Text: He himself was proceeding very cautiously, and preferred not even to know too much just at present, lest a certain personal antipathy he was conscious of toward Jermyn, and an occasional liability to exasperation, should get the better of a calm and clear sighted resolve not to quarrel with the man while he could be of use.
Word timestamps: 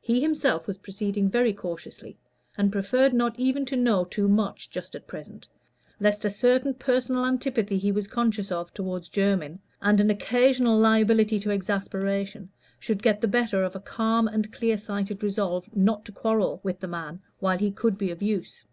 He 0.00 0.22
himself 0.22 0.66
was 0.66 0.78
proceeding 0.78 1.28
very 1.28 1.52
cautiously, 1.52 2.18
and 2.56 2.72
preferred 2.72 3.12
not 3.12 3.38
even 3.38 3.66
to 3.66 3.76
know 3.76 4.02
too 4.02 4.26
much 4.26 4.70
just 4.70 4.94
at 4.94 5.06
present, 5.06 5.46
lest 6.00 6.24
a 6.24 6.30
certain 6.30 6.72
personal 6.72 7.26
antipathy 7.26 7.76
he 7.76 7.92
was 7.92 8.06
conscious 8.06 8.50
of 8.50 8.72
toward 8.72 9.02
Jermyn, 9.12 9.58
and 9.82 10.00
an 10.00 10.08
occasional 10.08 10.78
liability 10.78 11.38
to 11.40 11.50
exasperation, 11.50 12.48
should 12.78 13.02
get 13.02 13.20
the 13.20 13.28
better 13.28 13.62
of 13.62 13.76
a 13.76 13.80
calm 13.80 14.26
and 14.26 14.50
clear 14.54 14.78
sighted 14.78 15.22
resolve 15.22 15.68
not 15.76 16.06
to 16.06 16.12
quarrel 16.12 16.60
with 16.62 16.80
the 16.80 16.88
man 16.88 17.20
while 17.40 17.58
he 17.58 17.70
could 17.70 17.98
be 17.98 18.10
of 18.10 18.22
use. 18.22 18.64